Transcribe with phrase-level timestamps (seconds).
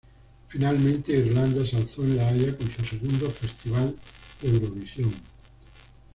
[0.47, 3.95] Finalmente Irlanda se alzó en La Haya con su segundo Festival
[4.41, 5.13] de Eurovisión.